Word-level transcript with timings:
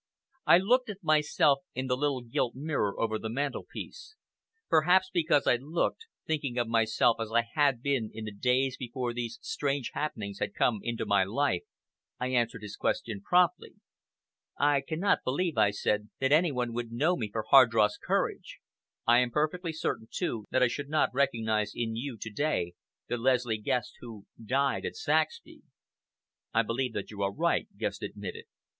I 0.47 0.57
looked 0.57 0.89
at 0.89 1.03
myself 1.03 1.59
in 1.75 1.85
the 1.85 1.95
little 1.95 2.23
gilt 2.23 2.55
mirror 2.55 2.99
over 2.99 3.19
the 3.19 3.29
mantel 3.29 3.67
piece. 3.71 4.15
Perhaps 4.67 5.11
because 5.13 5.45
I 5.45 5.57
looked, 5.57 6.07
thinking 6.25 6.57
of 6.57 6.67
myself 6.67 7.17
as 7.19 7.31
I 7.31 7.43
had 7.53 7.83
been 7.83 8.09
in 8.11 8.25
the 8.25 8.31
days 8.33 8.77
before 8.77 9.13
these 9.13 9.37
strange 9.43 9.91
happenings 9.93 10.39
had 10.39 10.55
come 10.55 10.79
into 10.81 11.05
my 11.05 11.23
life, 11.23 11.61
I 12.19 12.29
answered 12.29 12.63
his 12.63 12.75
question 12.77 13.21
promptly. 13.21 13.75
"I 14.57 14.81
cannot 14.81 15.23
believe," 15.23 15.55
I 15.55 15.69
said, 15.69 16.09
"that 16.19 16.31
any 16.31 16.51
one 16.51 16.73
would 16.73 16.91
know 16.91 17.15
me 17.15 17.29
for 17.31 17.43
Hardross 17.51 17.99
Courage. 17.99 18.57
I 19.05 19.19
am 19.19 19.29
perfectly 19.29 19.71
certain, 19.71 20.07
too, 20.09 20.45
that 20.49 20.63
I 20.63 20.67
should 20.67 20.89
not 20.89 21.13
recognize 21.13 21.73
in 21.75 21.95
you 21.95 22.17
to 22.21 22.31
day 22.31 22.73
the 23.07 23.17
Leslie 23.17 23.59
Guest 23.59 23.97
who 24.01 24.25
died 24.43 24.83
at 24.83 24.95
Saxby." 24.95 25.61
"I 26.55 26.63
believe 26.63 26.93
that 26.93 27.11
you 27.11 27.21
are 27.21 27.31
right," 27.31 27.67
Guest 27.77 28.01
admitted. 28.01 28.45